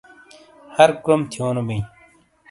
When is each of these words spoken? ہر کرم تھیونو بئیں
ہر 0.75 0.89
کرم 1.03 1.21
تھیونو 1.31 1.61
بئیں 1.67 1.83